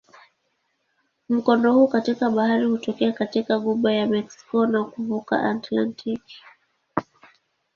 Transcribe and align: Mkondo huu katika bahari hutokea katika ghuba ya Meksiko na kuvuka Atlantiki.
Mkondo 1.29 1.73
huu 1.73 1.87
katika 1.87 2.29
bahari 2.29 2.65
hutokea 2.65 3.11
katika 3.11 3.59
ghuba 3.59 3.93
ya 3.93 4.07
Meksiko 4.07 4.65
na 4.67 4.83
kuvuka 4.83 5.43
Atlantiki. 5.43 6.43